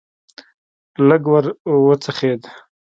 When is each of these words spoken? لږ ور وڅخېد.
لږ 1.07 1.23
ور 1.31 1.45
وڅخېد. 1.85 2.41